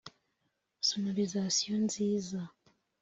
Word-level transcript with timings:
Sonolisation 0.87 1.77
nziza 1.87 2.39